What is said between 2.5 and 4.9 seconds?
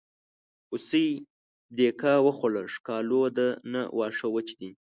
ښکالو ده نه واښه وچ دي.